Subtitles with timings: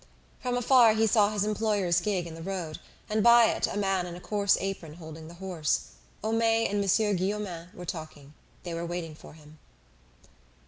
[0.39, 4.07] From afar he saw his employer's gig in the road, and by it a man
[4.07, 5.89] in a coarse apron holding the horse.
[6.23, 8.33] Homais and Monsieur Guillaumin were talking.
[8.63, 9.59] They were waiting for him.